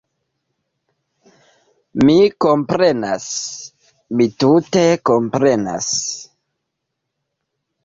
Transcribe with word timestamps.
Mi 2.07 2.15
komprenas... 2.45 3.27
mi 4.17 4.29
tute 4.45 4.85
komprenas 5.13 5.93